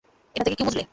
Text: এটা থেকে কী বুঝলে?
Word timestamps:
এটা 0.35 0.43
থেকে 0.45 0.57
কী 0.57 0.63
বুঝলে? 0.63 0.83